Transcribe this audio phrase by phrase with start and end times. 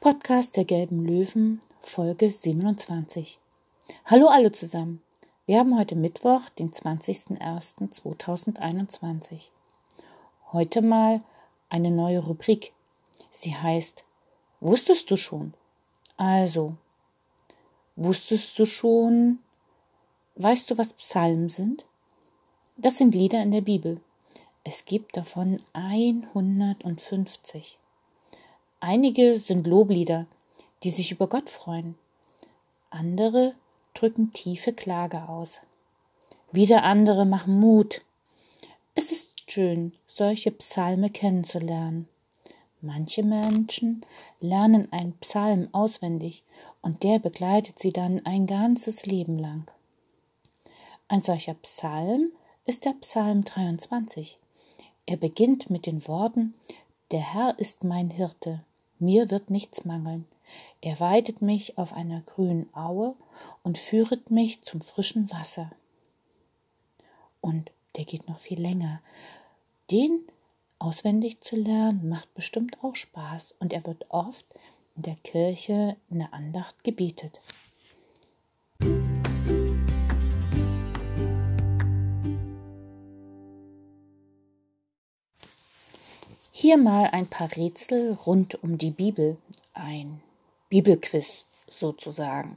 [0.00, 3.36] Podcast der Gelben Löwen, Folge 27.
[4.04, 5.02] Hallo alle zusammen.
[5.46, 9.48] Wir haben heute Mittwoch, den 20.01.2021.
[10.52, 11.20] Heute mal
[11.68, 12.72] eine neue Rubrik.
[13.32, 14.04] Sie heißt
[14.60, 15.52] Wusstest du schon?
[16.16, 16.76] Also,
[17.96, 19.40] wusstest du schon,
[20.36, 21.86] weißt du, was Psalmen sind?
[22.76, 24.00] Das sind Lieder in der Bibel.
[24.62, 27.78] Es gibt davon 150.
[28.84, 30.26] Einige sind Loblieder,
[30.82, 31.94] die sich über Gott freuen.
[32.90, 33.54] Andere
[33.94, 35.60] drücken tiefe Klage aus.
[36.50, 38.02] Wieder andere machen Mut.
[38.96, 42.08] Es ist schön, solche Psalme kennenzulernen.
[42.80, 44.04] Manche Menschen
[44.40, 46.42] lernen einen Psalm auswendig
[46.80, 49.70] und der begleitet sie dann ein ganzes Leben lang.
[51.06, 52.32] Ein solcher Psalm
[52.66, 54.38] ist der Psalm 23.
[55.06, 56.54] Er beginnt mit den Worten
[57.12, 58.64] Der Herr ist mein Hirte,
[59.02, 60.26] mir wird nichts mangeln.
[60.80, 63.14] Er weidet mich auf einer grünen Aue
[63.62, 65.70] und führet mich zum frischen Wasser.
[67.40, 69.00] Und der geht noch viel länger.
[69.90, 70.22] Den
[70.78, 74.46] auswendig zu lernen macht bestimmt auch Spaß und er wird oft
[74.96, 77.40] in der Kirche in der Andacht gebetet.
[86.62, 89.36] Hier mal ein paar Rätsel rund um die Bibel,
[89.74, 90.22] ein
[90.68, 92.56] Bibelquiz sozusagen.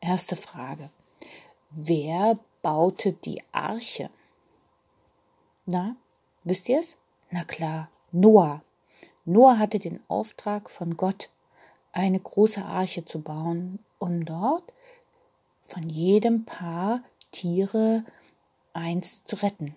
[0.00, 0.90] Erste Frage.
[1.70, 4.10] Wer baute die Arche?
[5.66, 5.94] Na,
[6.42, 6.96] wisst ihr es?
[7.30, 8.60] Na klar, Noah.
[9.24, 11.30] Noah hatte den Auftrag von Gott,
[11.92, 14.74] eine große Arche zu bauen, um dort
[15.62, 18.04] von jedem Paar Tiere
[18.72, 19.76] eins zu retten,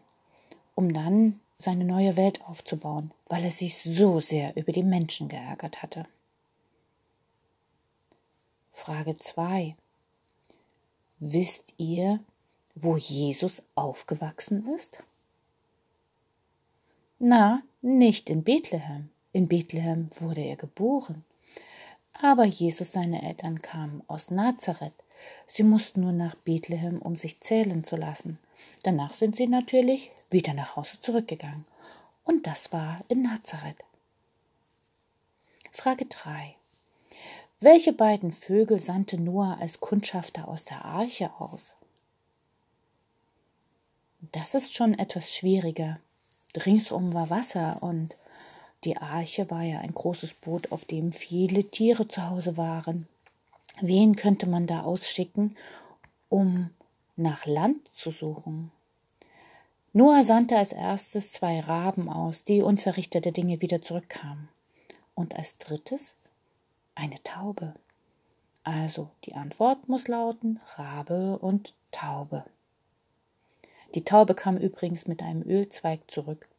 [0.73, 5.81] um dann seine neue Welt aufzubauen, weil er sich so sehr über die Menschen geärgert
[5.81, 6.05] hatte.
[8.71, 9.75] Frage 2.
[11.19, 12.19] Wisst ihr,
[12.75, 15.01] wo Jesus aufgewachsen ist?
[17.19, 19.09] Na, nicht in Bethlehem.
[19.31, 21.23] In Bethlehem wurde er geboren.
[22.21, 25.03] Aber Jesus, seine Eltern kamen aus Nazareth.
[25.47, 28.39] Sie mussten nur nach Bethlehem, um sich zählen zu lassen.
[28.83, 31.65] Danach sind sie natürlich wieder nach Hause zurückgegangen.
[32.23, 33.83] Und das war in Nazareth.
[35.71, 36.55] Frage 3.
[37.59, 41.73] Welche beiden Vögel sandte Noah als Kundschafter aus der Arche aus?
[44.31, 45.99] Das ist schon etwas schwieriger.
[46.55, 48.15] Ringsum war Wasser und
[48.85, 53.07] die Arche war ja ein großes Boot, auf dem viele Tiere zu Hause waren.
[53.81, 55.55] Wen könnte man da ausschicken,
[56.29, 56.69] um
[57.15, 58.71] nach Land zu suchen?
[59.91, 64.49] Noah sandte als erstes zwei Raben aus, die unverrichtete Dinge wieder zurückkamen.
[65.13, 66.15] Und als drittes
[66.95, 67.73] eine Taube.
[68.63, 72.43] Also die Antwort muss lauten Rabe und Taube.
[73.93, 76.49] Die Taube kam übrigens mit einem Ölzweig zurück.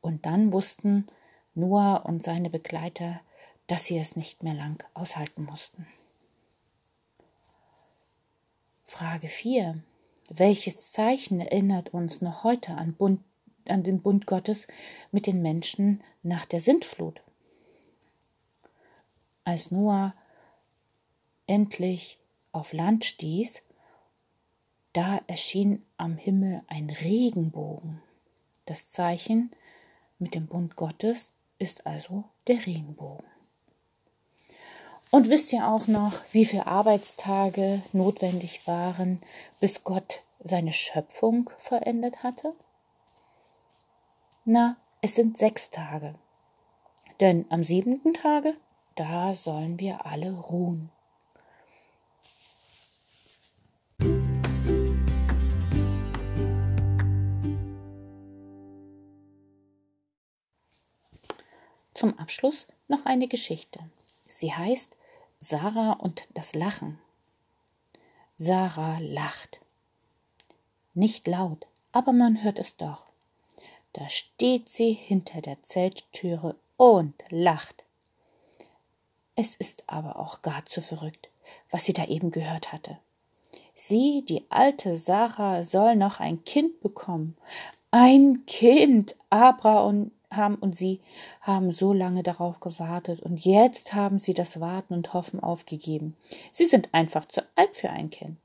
[0.00, 1.06] Und dann wussten
[1.54, 3.20] Noah und seine Begleiter,
[3.66, 5.86] dass sie es nicht mehr lang aushalten mussten.
[8.84, 9.82] Frage 4.
[10.28, 13.20] Welches Zeichen erinnert uns noch heute an, Bund,
[13.68, 14.66] an den Bund Gottes
[15.10, 17.20] mit den Menschen nach der Sintflut?
[19.44, 20.14] Als Noah
[21.46, 22.18] endlich
[22.52, 23.62] auf Land stieß,
[24.92, 28.02] da erschien am Himmel ein Regenbogen.
[28.64, 29.50] Das Zeichen
[30.18, 33.24] mit dem Bund Gottes ist also der Regenbogen.
[35.12, 39.20] Und wisst ihr auch noch, wie viele Arbeitstage notwendig waren,
[39.60, 42.54] bis Gott seine Schöpfung verendet hatte?
[44.44, 46.14] Na, es sind sechs Tage.
[47.20, 48.56] Denn am siebenten Tage,
[48.94, 50.90] da sollen wir alle ruhen.
[62.00, 63.78] Zum Abschluss noch eine Geschichte.
[64.26, 64.96] Sie heißt
[65.38, 66.98] Sarah und das Lachen.
[68.38, 69.60] Sarah lacht.
[70.94, 73.02] Nicht laut, aber man hört es doch.
[73.92, 77.84] Da steht sie hinter der Zelttüre und lacht.
[79.36, 81.28] Es ist aber auch gar zu verrückt,
[81.70, 82.98] was sie da eben gehört hatte.
[83.74, 87.36] Sie, die alte Sarah, soll noch ein Kind bekommen.
[87.90, 89.16] Ein Kind!
[89.28, 91.00] Abra und haben und sie
[91.40, 96.16] haben so lange darauf gewartet und jetzt haben sie das Warten und Hoffen aufgegeben.
[96.52, 98.36] Sie sind einfach zu alt für ein Kind.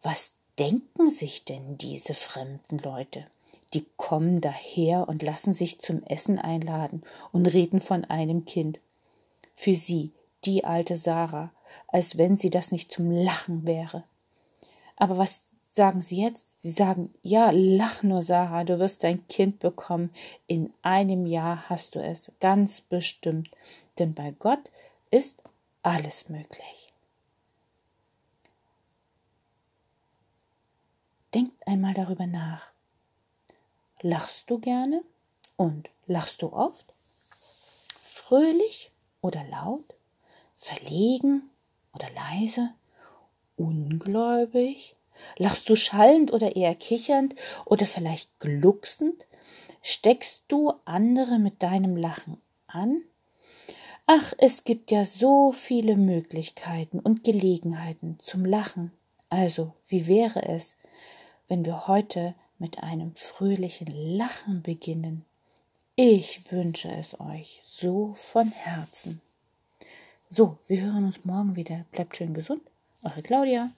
[0.00, 3.26] Was denken sich denn diese fremden Leute?
[3.74, 7.02] Die kommen daher und lassen sich zum Essen einladen
[7.32, 8.80] und reden von einem Kind.
[9.54, 10.12] für sie,
[10.44, 11.52] die alte Sarah,
[11.88, 14.04] als wenn sie das nicht zum Lachen wäre.
[14.96, 16.52] Aber was sagen sie jetzt?
[16.58, 20.10] Sie sagen, ja, lach nur, Sarah, du wirst dein Kind bekommen.
[20.46, 23.50] In einem Jahr hast du es, ganz bestimmt.
[23.98, 24.70] Denn bei Gott
[25.10, 25.42] ist
[25.82, 26.92] alles möglich.
[31.34, 32.72] Denkt einmal darüber nach.
[34.02, 35.02] Lachst du gerne
[35.56, 36.94] und lachst du oft?
[38.02, 38.90] Fröhlich
[39.22, 39.94] oder laut?
[40.54, 41.48] Verlegen
[41.94, 42.74] oder leise?
[43.56, 44.96] Ungläubig?
[45.36, 49.26] Lachst du schallend oder eher kichernd oder vielleicht glucksend?
[49.80, 53.02] Steckst du andere mit deinem Lachen an?
[54.06, 58.92] Ach, es gibt ja so viele Möglichkeiten und Gelegenheiten zum Lachen.
[59.30, 60.76] Also, wie wäre es,
[61.48, 65.24] wenn wir heute mit einem fröhlichen Lachen beginnen?
[65.94, 69.20] Ich wünsche es euch so von Herzen.
[70.30, 71.84] So, wir hören uns morgen wieder.
[71.92, 72.62] Bleibt schön gesund.
[73.02, 73.72] Eure Claudia.